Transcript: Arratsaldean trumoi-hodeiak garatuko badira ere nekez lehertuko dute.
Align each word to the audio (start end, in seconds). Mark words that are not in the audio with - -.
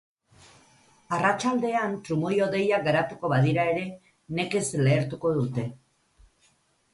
Arratsaldean 1.17 1.93
trumoi-hodeiak 2.07 2.85
garatuko 2.87 3.31
badira 3.35 3.67
ere 3.75 3.85
nekez 4.41 4.63
lehertuko 4.89 5.35
dute. 5.39 5.69